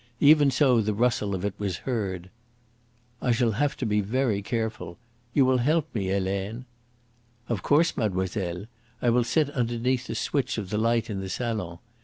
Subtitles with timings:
[0.19, 2.31] Even so, the rustle of it was heard.
[3.21, 4.97] "I shall have to be very careful.
[5.35, 6.65] You will help me, Helene?"
[7.47, 8.65] "Of course, mademoiselle.
[8.99, 11.77] I will sit underneath the switch of the light in the salon.